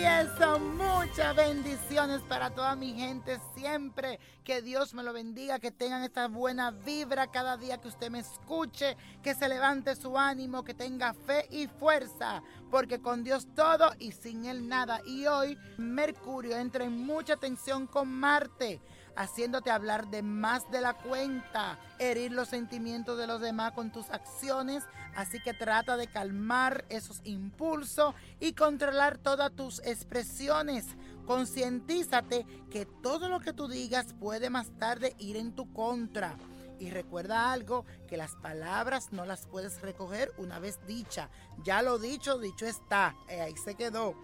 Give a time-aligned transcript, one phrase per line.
[0.00, 4.18] Eso, muchas bendiciones para toda mi gente siempre.
[4.42, 8.20] Que Dios me lo bendiga, que tengan esta buena vibra cada día que usted me
[8.20, 13.92] escuche, que se levante su ánimo, que tenga fe y fuerza, porque con Dios todo
[13.98, 15.02] y sin Él nada.
[15.04, 18.80] Y hoy Mercurio entra en mucha tensión con Marte
[19.16, 24.10] haciéndote hablar de más de la cuenta, herir los sentimientos de los demás con tus
[24.10, 30.86] acciones, así que trata de calmar esos impulsos y controlar todas tus expresiones.
[31.26, 36.36] Concientízate que todo lo que tú digas puede más tarde ir en tu contra.
[36.78, 41.30] Y recuerda algo, que las palabras no las puedes recoger una vez dicha.
[41.62, 43.14] Ya lo dicho, dicho está.
[43.28, 44.16] Eh, ahí se quedó.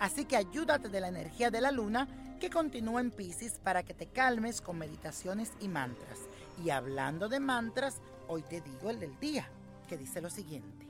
[0.00, 2.08] Así que ayúdate de la energía de la luna
[2.40, 6.18] que continúa en Pisces para que te calmes con meditaciones y mantras.
[6.64, 9.46] Y hablando de mantras, hoy te digo el del día,
[9.88, 10.86] que dice lo siguiente.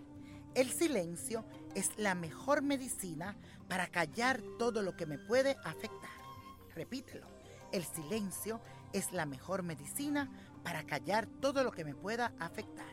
[0.54, 1.44] El silencio
[1.74, 3.36] es la mejor medicina
[3.68, 6.10] para callar todo lo que me puede afectar.
[6.76, 7.26] Repítelo.
[7.72, 8.60] El silencio
[8.92, 10.30] es la mejor medicina
[10.62, 12.89] para callar todo lo que me pueda afectar.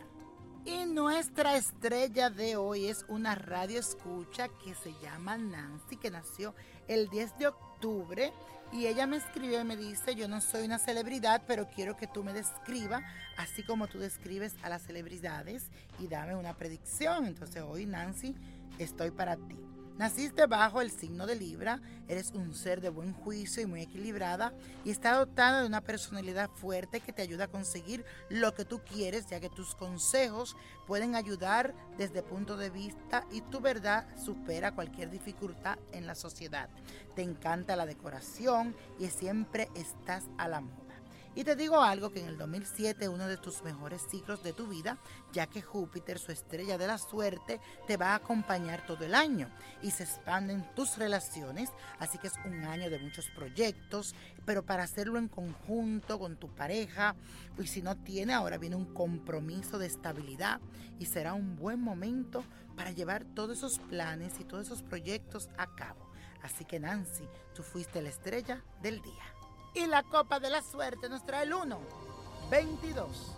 [0.67, 6.53] Y nuestra estrella de hoy es una radio escucha que se llama Nancy, que nació
[6.89, 8.33] el 10 de octubre.
[8.73, 12.05] Y ella me escribió y me dice, yo no soy una celebridad, pero quiero que
[12.05, 13.01] tú me describas,
[13.37, 15.67] así como tú describes a las celebridades,
[15.99, 17.25] y dame una predicción.
[17.25, 18.35] Entonces hoy, Nancy,
[18.77, 19.55] estoy para ti.
[19.97, 24.53] Naciste bajo el signo de Libra, eres un ser de buen juicio y muy equilibrada
[24.85, 28.79] y está dotada de una personalidad fuerte que te ayuda a conseguir lo que tú
[28.83, 34.75] quieres, ya que tus consejos pueden ayudar desde punto de vista y tu verdad supera
[34.75, 36.69] cualquier dificultad en la sociedad.
[37.15, 40.86] Te encanta la decoración y siempre estás a la moda.
[41.37, 44.65] Y te digo algo que en el 2007 uno de tus mejores ciclos de tu
[44.65, 44.97] vida,
[45.31, 49.47] ya que Júpiter, su estrella de la suerte, te va a acompañar todo el año
[49.83, 51.69] y se expanden tus relaciones,
[51.99, 54.15] así que es un año de muchos proyectos,
[54.47, 57.15] pero para hacerlo en conjunto con tu pareja,
[57.59, 60.59] y si no tiene, ahora viene un compromiso de estabilidad
[60.97, 62.43] y será un buen momento
[62.75, 66.11] para llevar todos esos planes y todos esos proyectos a cabo.
[66.41, 69.36] Así que Nancy, tú fuiste la estrella del día.
[69.73, 71.79] Y la copa de la suerte nos trae el 1,
[72.49, 73.35] 22,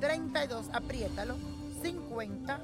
[0.00, 1.36] 32, apriétalo,
[1.82, 2.60] 50,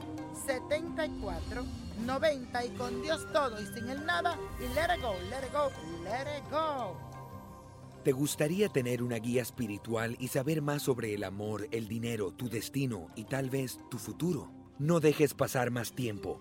[0.47, 1.65] 74,
[2.05, 5.53] 90 y con Dios todo y sin el nada y let it go, let it
[5.53, 5.71] go,
[6.05, 6.97] let it go.
[8.03, 12.49] ¿Te gustaría tener una guía espiritual y saber más sobre el amor, el dinero, tu
[12.49, 14.50] destino y tal vez tu futuro?
[14.81, 16.41] No dejes pasar más tiempo.